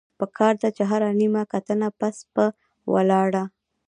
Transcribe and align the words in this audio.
پکار 0.19 0.53
ده 0.61 0.69
چې 0.75 0.83
هره 0.91 1.09
نيمه 1.19 1.43
ګنټه 1.51 1.89
پس 1.99 2.17
پۀ 2.33 2.45
ولاړه 2.93 3.43